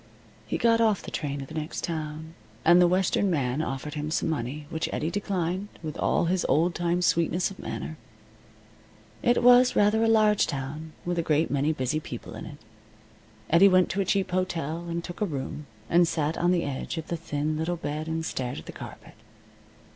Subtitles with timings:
[0.47, 2.33] He got off the train at the next town,
[2.65, 6.73] and the western man offered him some money, which Eddie declined with all his old
[6.73, 7.97] time sweetness of manner.
[9.21, 12.57] It was rather a large town, with a great many busy people in it.
[13.51, 16.97] Eddie went to a cheap hotel, and took a room, and sat on the edge
[16.97, 19.13] of the thin little bed and stared at the carpet.